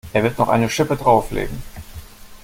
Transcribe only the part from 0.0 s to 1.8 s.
Er wird noch eine Schippe drauflegen.